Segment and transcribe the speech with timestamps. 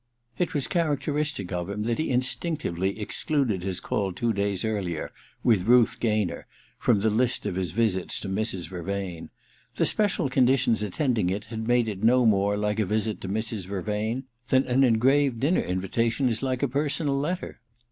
[0.39, 5.11] It was characteristic of him that he instinctively ex cluded his call two days earlier,
[5.43, 6.47] with Ruth Gaynor,
[6.79, 8.67] from the list of his visits to Mrs.
[8.69, 9.29] Vervain:
[9.75, 13.67] the special conditions attending it had made it no more like a visit to Mrs.
[13.67, 17.61] Vervain I than an engraved dinner invitation is like a personal letter.